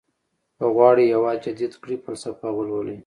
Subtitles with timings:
[0.57, 2.97] که غواړئ هېواد جديد کړئ فلسفه ولولئ.